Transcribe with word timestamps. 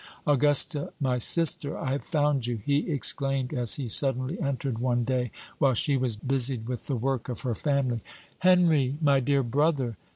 "Augusta, 0.25 0.91
my 0.99 1.19
sister, 1.19 1.77
I 1.77 1.91
have 1.91 2.03
found 2.03 2.47
you!" 2.47 2.57
he 2.65 2.89
exclaimed, 2.89 3.53
as 3.53 3.75
he 3.75 3.87
suddenly 3.87 4.41
entered 4.41 4.79
one 4.79 5.03
day, 5.03 5.29
while 5.59 5.75
she 5.75 5.95
was 5.95 6.15
busied 6.15 6.67
with 6.67 6.87
the 6.87 6.95
work 6.95 7.29
of 7.29 7.41
her 7.41 7.53
family. 7.53 8.01
"Henry, 8.39 8.97
my 8.99 9.19
dear 9.19 9.43
brother!" 9.43 9.97